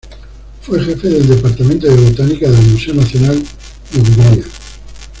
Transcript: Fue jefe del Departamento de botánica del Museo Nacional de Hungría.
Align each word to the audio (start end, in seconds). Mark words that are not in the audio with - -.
Fue 0.63 0.83
jefe 0.83 1.07
del 1.09 1.27
Departamento 1.27 1.85
de 1.85 2.09
botánica 2.09 2.49
del 2.49 2.71
Museo 2.71 2.95
Nacional 2.95 3.37
de 3.93 3.99
Hungría. 4.01 4.43